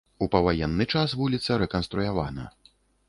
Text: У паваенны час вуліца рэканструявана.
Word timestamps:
У 0.25 0.27
паваенны 0.35 0.87
час 0.95 1.13
вуліца 1.19 1.59
рэканструявана. 1.63 2.51